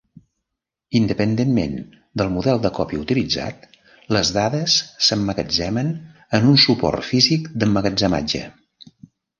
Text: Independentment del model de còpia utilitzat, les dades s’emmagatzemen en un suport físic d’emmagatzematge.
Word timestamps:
Independentment 0.99 1.75
del 2.21 2.31
model 2.37 2.63
de 2.63 2.71
còpia 2.79 3.03
utilitzat, 3.03 3.69
les 4.19 4.33
dades 4.39 4.79
s’emmagatzemen 5.09 5.93
en 6.39 6.51
un 6.55 6.61
suport 6.67 7.09
físic 7.13 7.51
d’emmagatzematge. 7.61 8.45